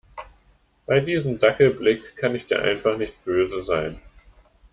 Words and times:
Bei 0.87 0.99
diesem 0.99 1.37
Dackelblick 1.37 2.17
kann 2.17 2.33
ich 2.33 2.47
dir 2.47 2.59
einfach 2.59 2.97
nicht 2.97 3.23
böse 3.23 3.61
sein. 3.61 4.01